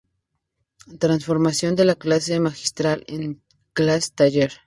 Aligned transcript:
Transformación 0.97 1.75
de 1.75 1.85
la 1.85 1.93
clase 1.93 2.39
magistral 2.39 3.03
en 3.07 3.39
clase 3.75 4.09
taller. 4.15 4.51